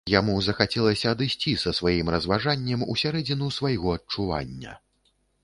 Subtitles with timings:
[0.11, 4.73] Яму захацелася адысці са сваім разважаннем усярэдзіну свайго адчування.